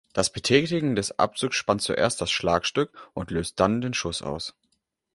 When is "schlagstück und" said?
2.31-3.29